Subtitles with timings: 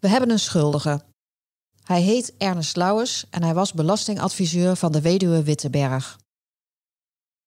[0.00, 1.00] We hebben een schuldige.
[1.84, 6.18] Hij heet Ernest Lauwers en hij was belastingadviseur van de weduwe Witteberg.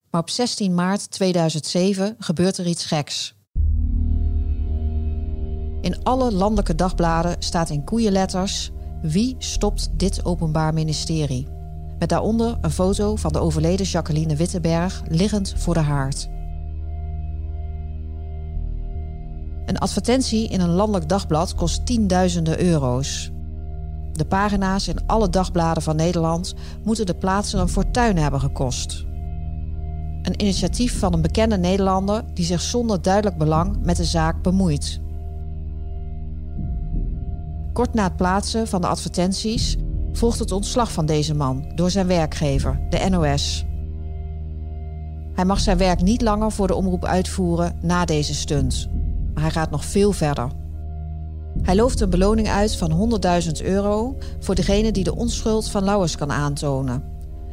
[0.10, 3.36] Maar op 16 maart 2007 gebeurt er iets geks.
[5.82, 11.48] In alle landelijke dagbladen staat in koeienletters: wie stopt dit Openbaar Ministerie?
[12.00, 16.30] Met daaronder een foto van de overleden Jacqueline Witteberg liggend voor de haard.
[19.66, 23.32] Een advertentie in een landelijk dagblad kost tienduizenden euro's.
[24.12, 29.06] De pagina's in alle dagbladen van Nederland moeten de plaatser een fortuin hebben gekost.
[30.22, 35.02] Een initiatief van een bekende Nederlander die zich zonder duidelijk belang met de zaak bemoeit.
[37.74, 39.78] Kort na het plaatsen van de advertenties
[40.12, 43.66] volgt het ontslag van deze man door zijn werkgever, de NOS.
[45.34, 48.90] Hij mag zijn werk niet langer voor de omroep uitvoeren na deze stunt.
[49.34, 50.48] Maar hij gaat nog veel verder.
[51.62, 56.16] Hij looft een beloning uit van 100.000 euro voor degene die de onschuld van Lauwers
[56.16, 57.04] kan aantonen.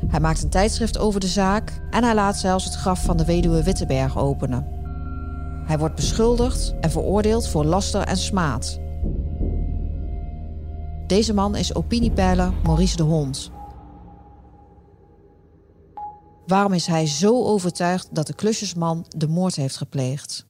[0.06, 3.24] Hij maakt een tijdschrift over de zaak en hij laat zelfs het graf van de
[3.24, 4.66] weduwe Witteberg openen.
[5.64, 8.80] Hij wordt beschuldigd en veroordeeld voor laster en smaad.
[11.06, 13.50] Deze man is opiniepeiler Maurice de Hond.
[16.46, 20.49] Waarom is hij zo overtuigd dat de klusjesman de moord heeft gepleegd?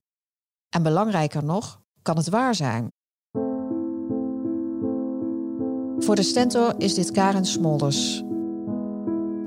[0.71, 2.93] En belangrijker nog, kan het waar zijn?
[5.99, 8.23] Voor de Stentor is dit Karen Smolders.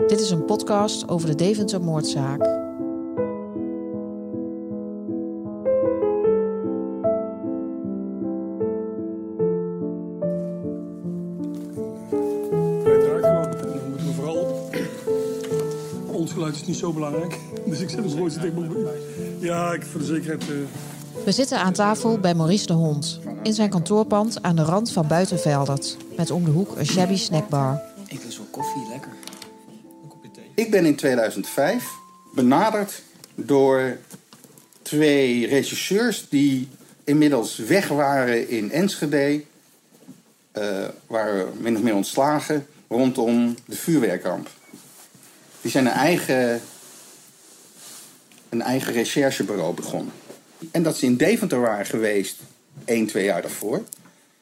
[0.08, 2.42] Dit is een podcast over de Deventer moordzaak.
[12.84, 13.56] Hij draait gewoon.
[13.56, 14.70] En dan moeten we vooral...
[16.08, 17.40] Ons geluid is niet zo belangrijk.
[17.66, 18.88] Dus ik zet een voice dikboek
[19.40, 20.50] Ja, ik, voor de zekerheid...
[20.50, 20.56] eh,
[21.26, 23.20] We zitten aan tafel bij Maurice de Hond.
[23.44, 25.98] In zijn kantoorpand aan de rand van Buitenveldert.
[26.18, 27.82] Met om de hoek een shabby snackbar.
[28.08, 29.12] Ik lust wel koffie, lekker.
[30.56, 31.90] Ik ben in 2005
[32.36, 33.02] benaderd
[33.36, 33.98] door
[34.82, 36.70] twee regisseurs die
[37.04, 39.44] inmiddels weg waren in Enschede.
[40.52, 44.50] eh waren min of meer ontslagen rondom de vuurwerkramp.
[45.62, 46.62] Die zijn een eigen,
[48.50, 50.14] een eigen recherchebureau begonnen.
[50.72, 52.40] En dat ze in Deventer waren geweest,
[52.86, 53.84] één, twee jaar daarvoor.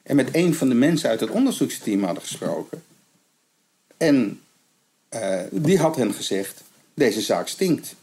[0.04, 2.84] En met een van de mensen uit het onderzoeksteam hadden gesproken.
[3.98, 4.42] En
[5.10, 7.96] eh, die had hen gezegd: deze zaak stinkt.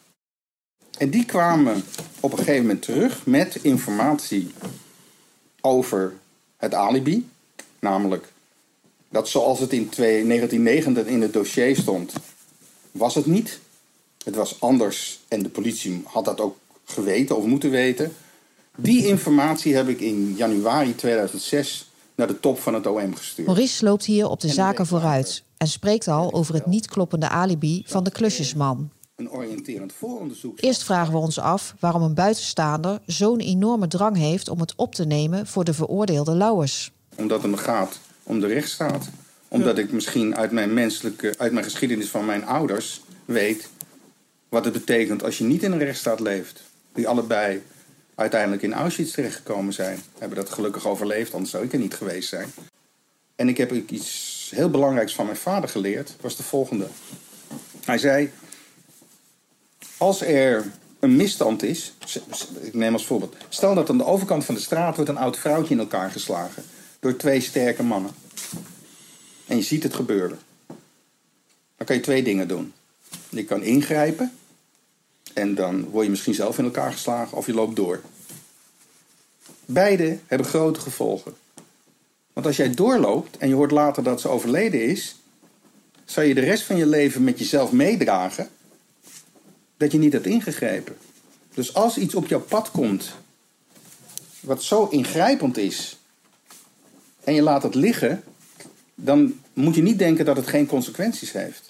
[0.98, 1.82] En die kwamen
[2.20, 4.50] op een gegeven moment terug met informatie
[5.60, 6.14] over
[6.56, 7.28] het alibi.
[7.78, 8.32] Namelijk
[9.08, 12.12] dat zoals het in twee- 1990 in het dossier stond,
[12.90, 13.58] was het niet.
[14.24, 16.56] Het was anders en de politie had dat ook
[16.90, 18.12] geweten of moeten weten.
[18.76, 23.46] Die informatie heb ik in januari 2006 naar de top van het OM gestuurd.
[23.46, 27.82] Maurice loopt hier op de zaken vooruit en spreekt al over het niet kloppende alibi
[27.86, 28.90] van de klusjesman.
[29.16, 30.60] Een oriënterend vooronderzoek.
[30.60, 34.94] Eerst vragen we ons af waarom een buitenstaander zo'n enorme drang heeft om het op
[34.94, 36.92] te nemen voor de veroordeelde Lauwers.
[37.16, 39.08] Omdat het me gaat om de rechtsstaat.
[39.48, 43.68] Omdat ik misschien uit mijn menselijke, uit mijn geschiedenis van mijn ouders weet
[44.48, 46.62] wat het betekent als je niet in een rechtsstaat leeft.
[46.98, 47.62] Die allebei
[48.14, 50.02] uiteindelijk in Auschwitz terechtgekomen zijn.
[50.18, 52.52] Hebben dat gelukkig overleefd, anders zou ik er niet geweest zijn.
[53.36, 56.86] En ik heb iets heel belangrijks van mijn vader geleerd, was de volgende.
[57.84, 58.32] Hij zei,
[59.96, 61.94] als er een misstand is,
[62.60, 65.38] ik neem als voorbeeld, stel dat aan de overkant van de straat wordt een oud
[65.38, 66.62] vrouwtje in elkaar geslagen
[67.00, 68.10] door twee sterke mannen.
[69.46, 70.38] En je ziet het gebeuren.
[71.76, 72.72] Dan kan je twee dingen doen.
[73.28, 74.32] Je kan ingrijpen
[75.38, 78.00] en dan word je misschien zelf in elkaar geslagen of je loopt door.
[79.64, 81.34] Beide hebben grote gevolgen.
[82.32, 85.16] Want als jij doorloopt en je hoort later dat ze overleden is,
[86.04, 88.48] zal je de rest van je leven met jezelf meedragen
[89.76, 90.96] dat je niet hebt ingegrepen.
[91.54, 93.12] Dus als iets op jouw pad komt
[94.40, 95.98] wat zo ingrijpend is
[97.24, 98.24] en je laat het liggen,
[98.94, 101.67] dan moet je niet denken dat het geen consequenties heeft.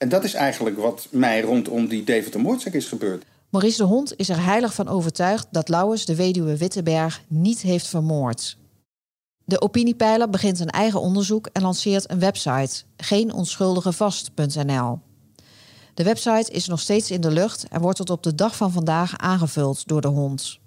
[0.00, 3.24] En dat is eigenlijk wat mij rondom die Deventer moordzaak is gebeurd.
[3.50, 7.86] Maurice de Hond is er heilig van overtuigd dat Lauwers de weduwe Witteberg niet heeft
[7.86, 8.56] vermoord.
[9.44, 15.00] De opiniepeiler begint een eigen onderzoek en lanceert een website, geenonschuldigevast.nl.
[15.94, 18.72] De website is nog steeds in de lucht en wordt tot op de dag van
[18.72, 20.58] vandaag aangevuld door de hond.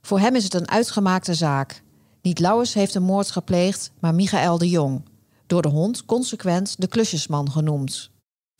[0.00, 1.82] Voor hem is het een uitgemaakte zaak.
[2.20, 5.02] Niet Lauwers heeft een moord gepleegd, maar Michael de Jong.
[5.46, 8.11] Door de hond consequent de klusjesman genoemd.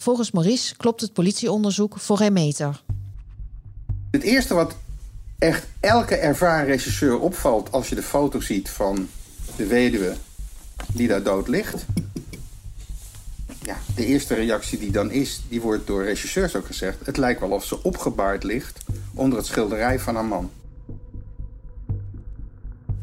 [0.02, 2.82] Volgens Maurice klopt het politieonderzoek voor geen meter.
[4.10, 4.76] Het eerste wat
[5.38, 9.08] echt elke ervaren regisseur opvalt als je de foto ziet van
[9.56, 10.14] de weduwe
[10.92, 11.84] die daar dood ligt.
[13.62, 17.06] Ja, de eerste reactie die dan is, die wordt door regisseurs ook gezegd...
[17.06, 18.78] het lijkt wel of ze opgebaard ligt
[19.14, 20.50] onder het schilderij van haar man.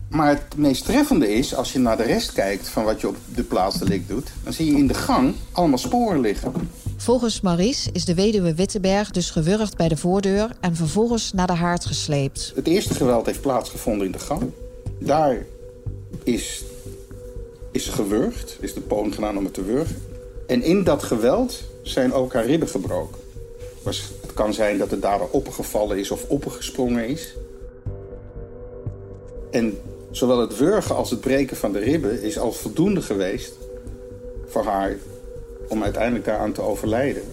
[0.09, 3.17] Maar het meest treffende is, als je naar de rest kijkt van wat je op
[3.35, 4.31] de plaatsdelict doet...
[4.43, 6.53] dan zie je in de gang allemaal sporen liggen.
[6.99, 10.49] Volgens Maurice is de weduwe Wittenberg dus gewurgd bij de voordeur...
[10.61, 12.51] en vervolgens naar de haard gesleept.
[12.55, 14.51] Het eerste geweld heeft plaatsgevonden in de gang.
[14.97, 15.45] Daar
[16.23, 16.63] is,
[17.71, 19.95] is ze gewurgd, is de poging gedaan om het te wurgen.
[20.47, 23.21] En in dat geweld zijn ook haar ribben gebroken.
[23.83, 27.35] Het kan zijn dat de dader opgevallen is of opgesprongen is.
[29.51, 29.77] En
[30.11, 33.53] zowel het wurgen als het breken van de ribben is al voldoende geweest
[34.47, 34.97] voor haar
[35.69, 37.23] om uiteindelijk daaraan te overlijden.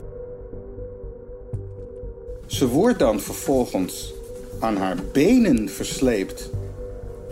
[2.46, 4.14] Ze wordt dan vervolgens
[4.58, 6.50] aan haar benen versleept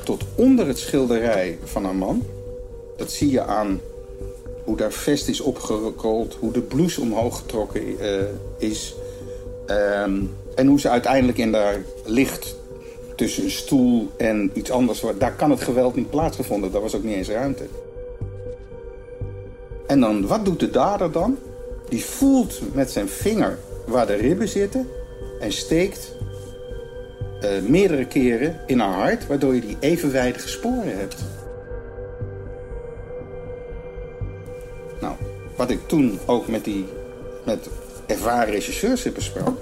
[0.05, 2.23] tot onder het schilderij van haar man.
[2.97, 3.81] Dat zie je aan
[4.65, 8.23] hoe daar vest is opgerold, hoe de blouse omhoog getrokken uh,
[8.59, 8.95] is.
[9.67, 12.57] Um, en hoe ze uiteindelijk in daar ligt
[13.17, 15.05] tussen een stoel en iets anders.
[15.19, 17.65] Daar kan het geweld niet plaatsgevonden, daar was ook niet eens ruimte.
[19.95, 21.39] En dan, wat doet de dader dan?
[21.89, 24.89] Die voelt met zijn vinger waar de ribben zitten
[25.41, 26.13] en steekt
[27.43, 31.17] uh, meerdere keren in haar hart, waardoor je die evenwijdige sporen hebt.
[35.01, 35.15] Nou,
[35.57, 36.87] wat ik toen ook met die
[37.45, 37.69] met
[38.07, 39.57] ervaren regisseurs heb besproken,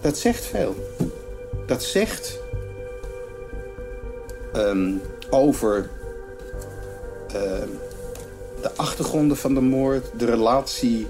[0.00, 0.74] dat zegt veel.
[1.66, 2.40] Dat zegt
[4.56, 5.00] um,
[5.30, 5.88] over
[7.34, 7.42] uh,
[8.66, 11.06] de achtergronden van de moord, de relatie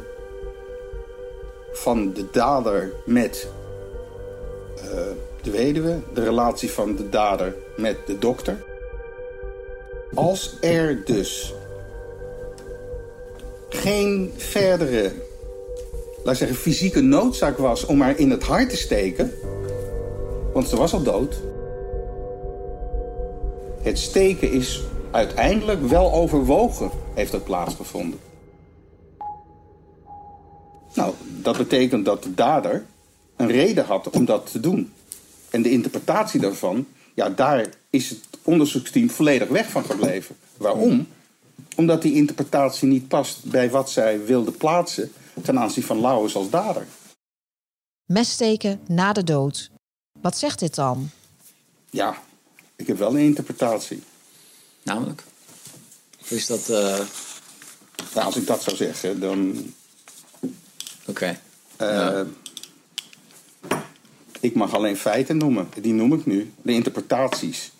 [1.73, 3.49] van de dader met
[4.77, 4.91] uh,
[5.43, 8.65] de weduwe, de relatie van de dader met de dokter.
[10.15, 11.55] Als er dus
[13.69, 15.13] geen verdere,
[16.25, 19.33] laat zeggen, fysieke noodzaak was om haar in het hart te steken,
[20.53, 21.37] want ze was al dood.
[23.83, 28.21] Het steken is uiteindelijk wel overwogen, heeft dat plaatsgevonden.
[30.95, 32.87] Nou, dat betekent dat de dader
[33.37, 34.93] een reden had om dat te doen.
[35.51, 40.37] En de interpretatie daarvan, ja, daar is het onderzoeksteam volledig weg van gebleven.
[40.57, 41.09] Waarom?
[41.77, 46.51] Omdat die interpretatie niet past bij wat zij wilde plaatsen ten aanzien van Lauwers als
[46.51, 46.87] dader.
[48.05, 49.71] Messteken na de dood.
[50.21, 51.11] Wat zegt dit dan?
[51.91, 52.23] Ja,
[52.77, 54.03] ik heb wel een interpretatie.
[54.83, 55.23] Namelijk?
[56.29, 56.69] Is dat.
[56.71, 56.99] Uh...
[58.15, 59.73] Nou, als ik dat zou zeggen, dan.
[60.41, 60.51] Oké.
[61.07, 61.39] Okay.
[61.81, 62.27] Uh,
[64.41, 65.69] ik mag alleen feiten noemen.
[65.81, 66.53] Die noem ik nu.
[66.63, 67.73] De interpretaties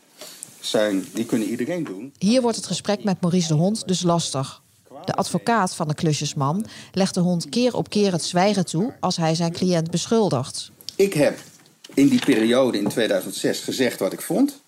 [0.61, 2.13] zijn, die kunnen iedereen doen.
[2.19, 4.63] Hier wordt het gesprek met Maurice de Hond dus lastig.
[5.05, 9.17] De advocaat van de klusjesman legt de hond keer op keer het zwijgen toe als
[9.17, 10.71] hij zijn cliënt beschuldigt.
[10.97, 11.39] Ik heb
[11.95, 14.61] in die periode in 2006 gezegd wat ik vond.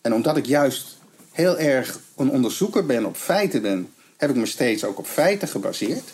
[0.00, 0.93] En omdat ik juist
[1.34, 5.48] heel erg een onderzoeker ben, op feiten ben, heb ik me steeds ook op feiten
[5.48, 6.10] gebaseerd.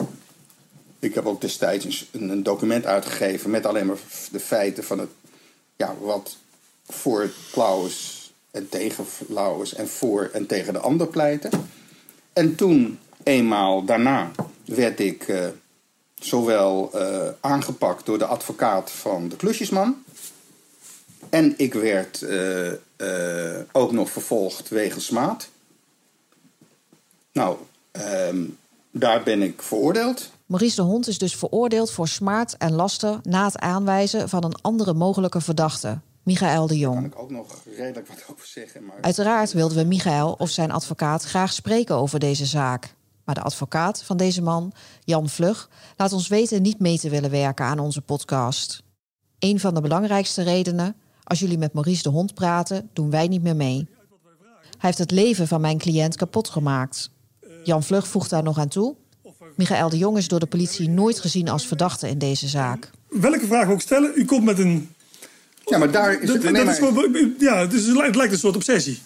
[0.98, 3.96] Ik heb ook destijds een, een document uitgegeven met alleen maar
[4.30, 5.08] de feiten van het,
[5.76, 6.36] ja, wat
[6.86, 11.50] voor Klaus en tegen Lauwers en voor en tegen de ander pleiten.
[12.32, 14.30] En toen, eenmaal daarna,
[14.64, 15.46] werd ik uh,
[16.14, 20.04] zowel uh, aangepakt door de advocaat van de klusjesman.
[21.30, 22.24] En ik werd
[23.00, 25.48] uh, ook nog vervolgd wegens maat.
[27.32, 27.56] Nou,
[28.28, 28.58] um,
[28.90, 30.30] daar ben ik veroordeeld.
[30.46, 34.60] Maurice de Hond is dus veroordeeld voor smaad en laster na het aanwijzen van een
[34.60, 37.00] andere mogelijke verdachte, Michael de Jong.
[37.00, 38.84] Daar kan ik ook nog redelijk wat over zeggen.
[38.84, 38.96] Maar...
[39.00, 42.94] Uiteraard wilden we Michael of zijn advocaat graag spreken over deze zaak.
[43.24, 44.72] Maar de advocaat van deze man,
[45.04, 48.82] Jan Vlug, laat ons weten niet mee te willen werken aan onze podcast.
[49.38, 50.96] Een van de belangrijkste redenen,
[51.30, 53.88] als jullie met Maurice de Hond praten, doen wij niet meer mee.
[54.60, 57.10] Hij heeft het leven van mijn cliënt kapot gemaakt.
[57.64, 58.94] Jan Vlug voegt daar nog aan toe.
[59.56, 62.90] Michael de Jong is door de politie nooit gezien als verdachte in deze zaak.
[63.08, 64.94] Welke vraag ook stellen, u komt met een.
[65.64, 66.42] Ja, maar daar is het.
[66.42, 66.78] Dat, nee, is
[67.38, 68.98] ja, het, is, het lijkt een soort obsessie.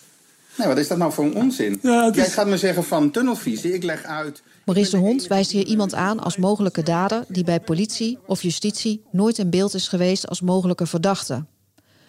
[0.58, 1.78] Nee, wat is dat nou voor een onzin?
[1.82, 2.16] Ja, is...
[2.16, 4.42] Jij gaat me zeggen van tunnelvisie, ik leg uit.
[4.64, 9.02] Maurice de Hond wijst hier iemand aan als mogelijke dader die bij politie of justitie
[9.10, 11.44] nooit in beeld is geweest als mogelijke verdachte.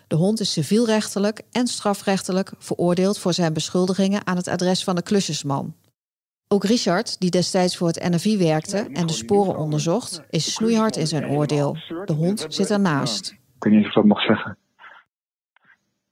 [0.07, 5.03] De hond is civielrechtelijk en strafrechtelijk veroordeeld voor zijn beschuldigingen aan het adres van de
[5.03, 5.73] klusjesman.
[6.47, 11.07] Ook Richard, die destijds voor het NFI werkte en de sporen onderzocht, is snoeihard in
[11.07, 11.77] zijn oordeel.
[12.05, 13.31] De hond zit ernaast.
[13.31, 14.57] Ik weet niet of ik dat mag zeggen.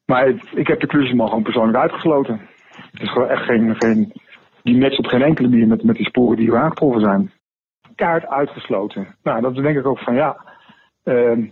[0.05, 2.41] Maar ik heb de klusjesman gewoon persoonlijk uitgesloten.
[2.93, 4.13] is gewoon echt geen, geen,
[4.63, 7.31] die matcht op geen enkele manier met, met die sporen die hier aangetroffen zijn.
[7.95, 9.15] Kaart uitgesloten.
[9.23, 10.51] Nou, dat denk ik ook van ja.
[11.03, 11.49] Uh,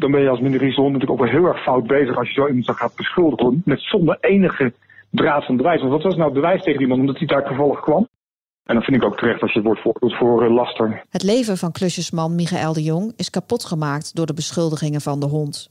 [0.00, 2.46] dan ben je als ministerie natuurlijk ook wel heel erg fout bezig als je zo
[2.46, 3.62] iemand gaat beschuldigen.
[3.64, 4.72] Met zonder enige
[5.10, 5.80] draad van bewijs.
[5.80, 8.08] Want wat was nou het bewijs tegen iemand omdat hij daar toevallig kwam?
[8.64, 11.04] En dan vind ik ook terecht als je het wordt veroordeeld voor uh, laster.
[11.08, 15.26] Het leven van klusjesman Michael de Jong is kapot gemaakt door de beschuldigingen van de
[15.26, 15.70] hond.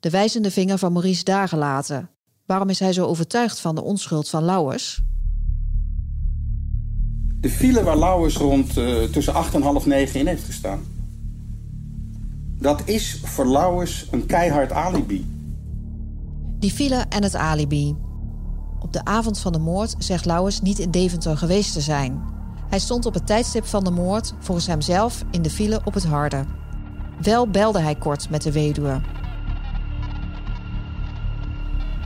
[0.00, 2.10] De wijzende vinger van Maurice daargelaten.
[2.46, 5.02] Waarom is hij zo overtuigd van de onschuld van Lauwers?
[7.40, 10.80] De file waar Lauwers rond uh, tussen 8 en half 9 in heeft gestaan.
[12.62, 15.26] Dat is voor Lauwers een keihard alibi.
[16.58, 17.96] Die file en het alibi.
[18.80, 22.22] Op de avond van de moord zegt Lauwers niet in Deventer geweest te zijn.
[22.68, 26.04] Hij stond op het tijdstip van de moord, volgens hemzelf, in de file op het
[26.04, 26.44] Harde.
[27.20, 29.00] Wel belde hij kort met de weduwe.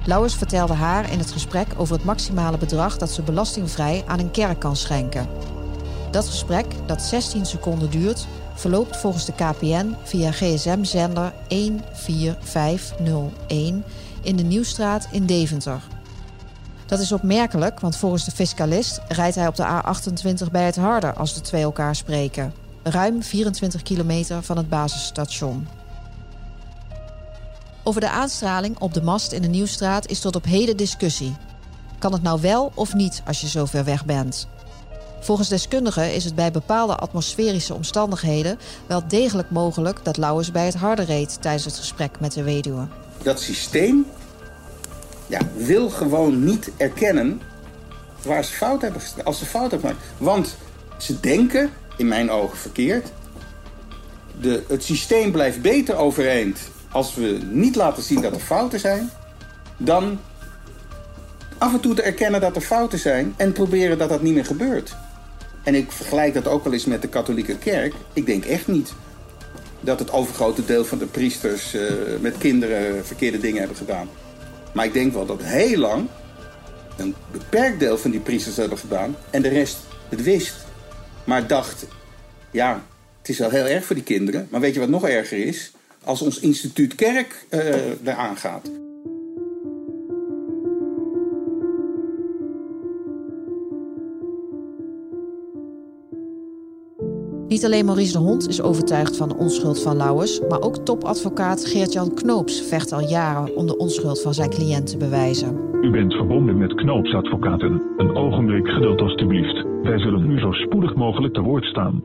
[0.05, 4.31] Lauwers vertelde haar in het gesprek over het maximale bedrag dat ze belastingvrij aan een
[4.31, 5.27] kerk kan schenken.
[6.11, 13.85] Dat gesprek, dat 16 seconden duurt, verloopt volgens de KPN via gsm-zender 14501
[14.23, 15.83] in de Nieuwstraat in Deventer.
[16.87, 21.13] Dat is opmerkelijk, want volgens de fiscalist rijdt hij op de A28 bij het Harde
[21.13, 22.53] als de twee elkaar spreken.
[22.83, 25.69] Ruim 24 kilometer van het basisstation.
[27.83, 31.37] Over de aanstraling op de mast in de Nieuwstraat is tot op heden discussie.
[31.99, 34.49] Kan het nou wel of niet als je zo ver weg bent?
[35.27, 40.75] Volgens deskundigen is het bij bepaalde atmosferische omstandigheden wel degelijk mogelijk dat Lauwers bij het
[40.75, 42.87] harde reed tijdens het gesprek met de weduwe.
[43.23, 44.07] Dat systeem
[45.27, 47.41] ja, wil gewoon niet erkennen
[48.23, 50.07] waar ze fout hebben als ze fout hebben gemaakt.
[50.19, 50.57] Want
[50.99, 53.09] ze denken, in mijn ogen verkeerd,
[54.41, 56.59] de, het systeem blijft beter overeind
[56.91, 59.11] als we niet laten zien dat er fouten zijn,
[59.77, 60.19] dan
[61.59, 64.47] af en toe te erkennen dat er fouten zijn en proberen dat dat niet meer
[64.47, 64.97] gebeurt.
[65.67, 67.95] En ik vergelijk dat ook wel eens met de katholieke kerk.
[68.13, 68.93] Ik denk echt niet
[69.81, 71.83] dat het overgrote deel van de priesters uh,
[72.21, 74.09] met kinderen verkeerde dingen hebben gedaan.
[74.75, 76.09] Maar ik denk wel dat heel lang
[76.97, 80.55] een beperkt deel van die priesters hebben gedaan en de rest het wist.
[81.25, 81.87] Maar dacht,
[82.51, 82.83] ja,
[83.19, 84.49] het is wel heel erg voor die kinderen.
[84.51, 85.73] Maar weet je wat nog erger is?
[86.05, 87.61] Als ons instituut kerk uh,
[88.05, 88.71] eraan gaat.
[97.49, 101.67] Niet alleen Maurice de Hond is overtuigd van de onschuld van Lauwers, maar ook topadvocaat
[101.67, 105.61] Geert-Jan Knoops vecht al jaren om de onschuld van zijn cliënt te bewijzen.
[105.83, 107.83] U bent verbonden met Knoops Advocaten.
[107.97, 109.65] Een ogenblik geduld alstublieft.
[109.83, 112.05] Wij zullen nu zo spoedig mogelijk te woord staan.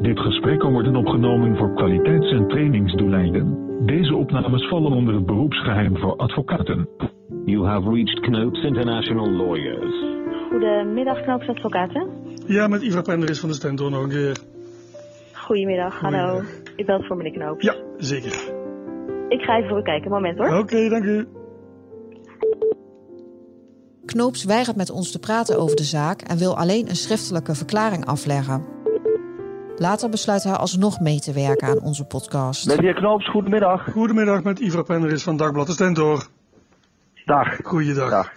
[0.00, 3.58] Dit gesprek kan worden opgenomen voor kwaliteits- en trainingsdoeleinden.
[3.86, 6.88] Deze opnames vallen onder het beroepsgeheim voor advocaten.
[7.44, 9.94] You have reached Knoops International Lawyers.
[10.50, 12.08] Goedemiddag, Knoops Advocaten.
[12.46, 14.52] Ja, met Iva Penderis van de Stentor nog een keer.
[15.44, 16.42] Goedemiddag, hallo.
[16.76, 17.64] U belt voor meneer Knoops.
[17.64, 18.32] Ja, zeker.
[19.28, 20.46] Ik ga even voor kijken, moment hoor.
[20.46, 21.28] Oké, okay, dank u.
[24.04, 28.06] Knoops weigert met ons te praten over de zaak en wil alleen een schriftelijke verklaring
[28.06, 28.64] afleggen.
[29.76, 32.66] Later besluit hij alsnog mee te werken aan onze podcast.
[32.66, 33.90] Met de heer Knoops, goedemiddag.
[33.92, 36.26] Goedemiddag met Ivra Penderis van Dagblad de Stentor.
[37.24, 37.56] Dag.
[37.62, 38.10] Goeiedag.
[38.10, 38.32] Dag.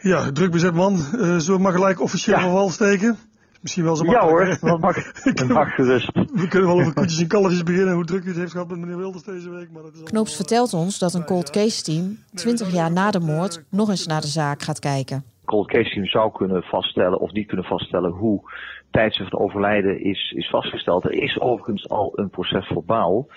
[0.00, 0.92] Ja, druk bezet man.
[0.92, 2.42] Uh, zullen we maar gelijk officieel ja.
[2.42, 3.18] van wal steken?
[3.60, 4.60] Misschien wel zo makkelijk.
[4.60, 6.12] Ja hoor, dat mag, dat mag gerust.
[6.12, 8.78] We kunnen wel over koetjes en kalfjes beginnen, hoe druk u het heeft gehad met
[8.78, 9.70] meneer Wilders deze week.
[9.72, 10.36] Maar dat is Knoops al...
[10.36, 14.20] vertelt ons dat een cold case team 20 jaar na de moord nog eens naar
[14.20, 15.24] de zaak gaat kijken.
[15.44, 18.50] Cold case team zou kunnen vaststellen of niet kunnen vaststellen hoe
[18.90, 21.04] tijdstip van overlijden is, is vastgesteld.
[21.04, 23.28] Er is overigens al een proces verbaal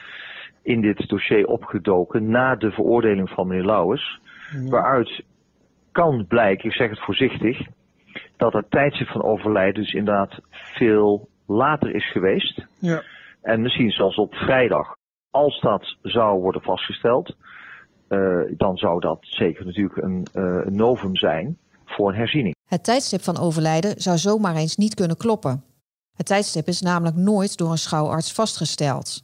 [0.61, 4.19] in dit dossier opgedoken na de veroordeling van meneer Lauwers.
[4.51, 4.69] Ja.
[4.69, 5.23] Waaruit
[5.91, 7.67] kan blijken, ik zeg het voorzichtig,
[8.37, 12.65] dat het tijdstip van overlijden dus inderdaad veel later is geweest.
[12.79, 13.03] Ja.
[13.41, 14.95] En misschien zelfs op vrijdag.
[15.29, 17.35] Als dat zou worden vastgesteld,
[18.09, 22.55] uh, dan zou dat zeker natuurlijk een, uh, een novum zijn voor een herziening.
[22.67, 25.63] Het tijdstip van overlijden zou zomaar eens niet kunnen kloppen.
[26.15, 29.23] Het tijdstip is namelijk nooit door een schouwarts vastgesteld.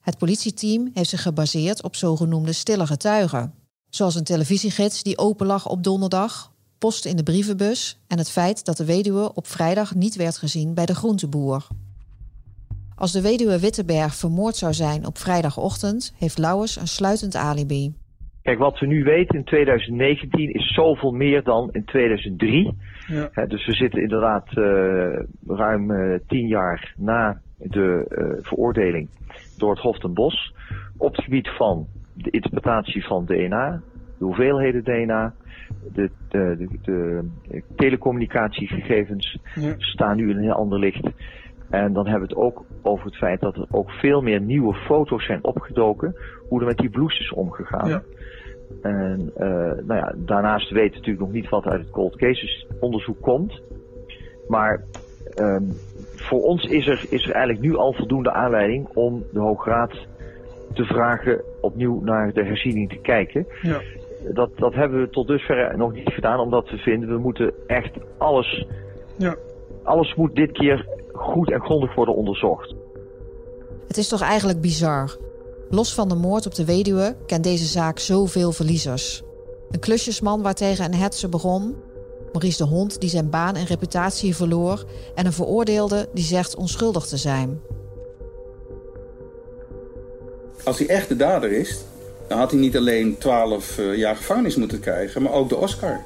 [0.00, 3.54] Het politieteam heeft zich gebaseerd op zogenoemde stille getuigen,
[3.88, 8.64] zoals een televisiegids die open lag op donderdag, post in de brievenbus en het feit
[8.64, 11.66] dat de weduwe op vrijdag niet werd gezien bij de groenteboer.
[12.94, 17.94] Als de weduwe Witteberg vermoord zou zijn op vrijdagochtend, heeft Lauwers een sluitend alibi.
[18.42, 22.76] Kijk, wat we nu weten in 2019 is zoveel meer dan in 2003.
[23.06, 23.28] Ja.
[23.32, 29.08] He, dus we zitten inderdaad uh, ruim uh, tien jaar na de uh, veroordeling
[29.56, 30.54] door het Hof ten Bos.
[30.96, 33.80] Op het gebied van de interpretatie van DNA,
[34.18, 35.34] de hoeveelheden DNA,
[35.92, 39.74] de, de, de, de telecommunicatiegegevens Ja.
[39.76, 41.08] staan nu in een heel ander licht.
[41.70, 44.74] En dan hebben we het ook over het feit dat er ook veel meer nieuwe
[44.74, 46.16] foto's zijn opgedoken.
[46.48, 47.88] Hoe er met die blouse is omgegaan.
[47.88, 48.02] Ja.
[48.82, 49.46] En uh,
[49.86, 53.62] nou ja, daarnaast weten we natuurlijk nog niet wat uit het cold cases onderzoek komt.
[54.48, 54.84] Maar
[55.36, 55.72] um,
[56.16, 60.06] voor ons is er, is er eigenlijk nu al voldoende aanleiding om de Hoge Raad
[60.72, 63.46] te vragen opnieuw naar de herziening te kijken.
[63.62, 63.80] Ja.
[64.20, 67.90] Dat, dat hebben we tot dusver nog niet gedaan, omdat we vinden we moeten echt
[68.18, 68.66] alles.
[69.16, 69.36] Ja.
[69.82, 72.74] Alles moet dit keer goed en grondig worden onderzocht.
[73.86, 75.16] Het is toch eigenlijk bizar.
[75.70, 79.22] Los van de moord op de weduwe kent deze zaak zoveel verliezers.
[79.70, 81.76] Een klusjesman waartegen een hetze begon,
[82.32, 84.84] Maurice de Hond die zijn baan en reputatie verloor
[85.14, 87.60] en een veroordeelde die zegt onschuldig te zijn.
[90.64, 91.84] Als hij echt de dader is,
[92.28, 96.00] dan had hij niet alleen 12 uh, jaar gevangenis moeten krijgen, maar ook de Oscar.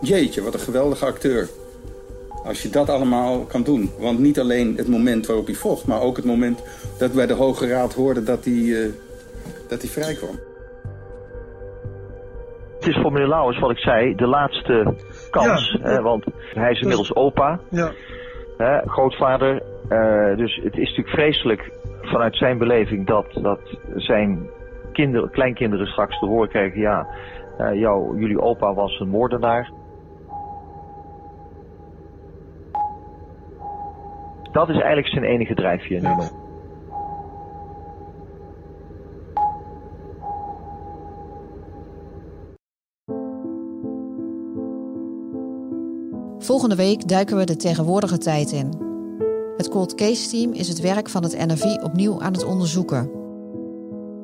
[0.00, 1.48] Jeetje, wat een geweldige acteur.
[2.44, 3.90] Als je dat allemaal kan doen.
[3.98, 6.62] Want niet alleen het moment waarop hij vocht, maar ook het moment
[6.98, 8.88] dat we bij de Hoge Raad hoorden dat hij, uh,
[9.68, 10.38] dat hij vrij kwam.
[12.78, 14.94] Het is voor meneer Lauwers, wat ik zei, de laatste
[15.30, 15.78] kans.
[15.82, 17.92] Ja, hè, want hij is inmiddels opa, Ja.
[18.56, 19.62] hè, grootvader.
[19.88, 21.70] Uh, dus het is natuurlijk vreselijk
[22.02, 23.60] vanuit zijn beleving dat, dat
[23.96, 24.48] zijn
[24.92, 26.80] kinderen, kleinkinderen straks te horen krijgen...
[26.80, 27.06] ja,
[27.58, 29.70] uh, jou, jullie opa was een moordenaar.
[34.52, 36.40] Dat is eigenlijk zijn enige drijfveer nu nog.
[46.38, 48.90] Volgende week duiken we de tegenwoordige tijd in.
[49.56, 53.21] Het Cold Case Team is het werk van het NRV opnieuw aan het onderzoeken.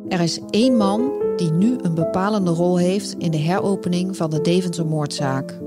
[0.09, 4.41] Er is één man die nu een bepalende rol heeft in de heropening van de
[4.41, 5.59] Deventer-moordzaak.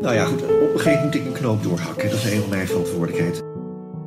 [0.00, 0.42] Nou ja, goed.
[0.42, 2.10] Op een gegeven moment moet ik een knoop doorhakken.
[2.10, 3.42] Dat is een van mijn verantwoordelijkheid.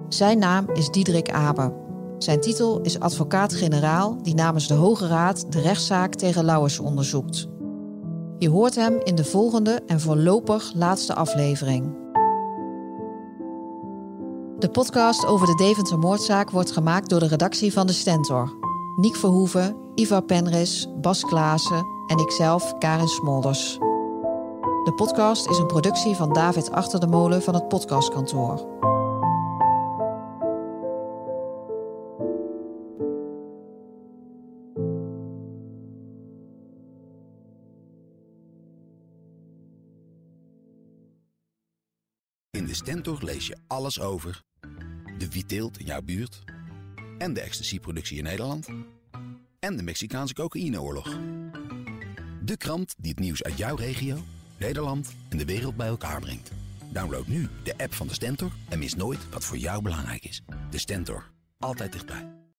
[0.09, 1.73] Zijn naam is Diederik Abe.
[2.17, 7.47] Zijn titel is advocaat-generaal die namens de Hoge Raad de rechtszaak tegen Lauwers onderzoekt.
[8.37, 11.95] Je hoort hem in de volgende en voorlopig laatste aflevering.
[14.59, 18.57] De podcast over de Deventer moordzaak wordt gemaakt door de redactie van de Stentor.
[18.95, 23.77] Niek Verhoeven, Ivar Penris, Bas Klaassen en ikzelf, Karin Smolders.
[24.83, 28.67] De podcast is een productie van David Achter de Molen van het Podcastkantoor.
[43.37, 44.43] Lees je alles over
[45.17, 46.43] de wietteelt in jouw buurt
[47.17, 48.67] en de ecstasy-productie in Nederland
[49.59, 51.19] en de Mexicaanse cocaïneoorlog.
[52.43, 54.17] De krant die het nieuws uit jouw regio,
[54.57, 56.51] Nederland en de wereld bij elkaar brengt.
[56.91, 60.41] Download nu de app van de Stentor en mis nooit wat voor jou belangrijk is.
[60.69, 62.46] De Stentor, altijd dichtbij.